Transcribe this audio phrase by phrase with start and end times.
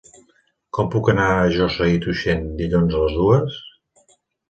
[0.77, 3.63] Com puc anar a Josa i Tuixén dilluns a les dues?